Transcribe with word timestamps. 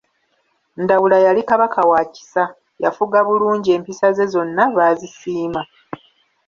Ndawula 0.83 1.17
yali 1.25 1.41
Kabaka 1.49 1.79
wa 1.91 2.01
kisa, 2.13 2.43
yafuga 2.83 3.17
bulungi, 3.27 3.69
empisa 3.77 4.07
ze 4.17 4.25
zonna 4.33 4.63
baazisiima. 4.77 5.61